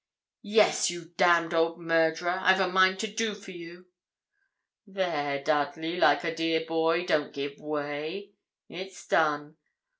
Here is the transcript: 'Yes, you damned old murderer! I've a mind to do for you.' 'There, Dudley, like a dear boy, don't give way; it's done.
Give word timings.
'Yes, 0.41 0.89
you 0.89 1.13
damned 1.15 1.53
old 1.53 1.79
murderer! 1.79 2.39
I've 2.41 2.59
a 2.59 2.67
mind 2.67 2.97
to 3.01 3.07
do 3.13 3.35
for 3.35 3.51
you.' 3.51 3.85
'There, 4.87 5.43
Dudley, 5.43 5.95
like 5.97 6.23
a 6.23 6.33
dear 6.33 6.65
boy, 6.65 7.05
don't 7.05 7.31
give 7.31 7.59
way; 7.59 8.31
it's 8.67 9.05
done. 9.05 9.57